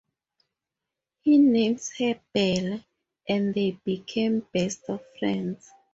[1.21, 2.83] He names her Belle
[3.29, 5.69] and they become the best of friends.